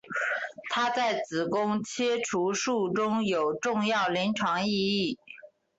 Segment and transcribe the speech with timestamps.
[0.71, 5.19] 它在子宫切除术中有重要临床意义。